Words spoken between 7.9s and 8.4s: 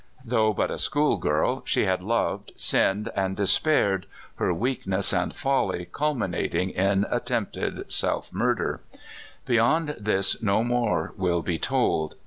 self